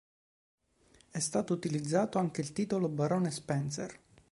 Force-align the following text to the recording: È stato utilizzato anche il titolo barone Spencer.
È 1.11 1.19
stato 1.19 1.53
utilizzato 1.53 2.17
anche 2.17 2.41
il 2.41 2.53
titolo 2.53 2.89
barone 2.89 3.29
Spencer. 3.29 3.99